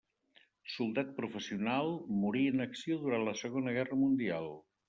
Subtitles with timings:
[0.75, 1.93] Soldat professional,
[2.23, 4.55] morí en acció durant la Segona Guerra Mundial.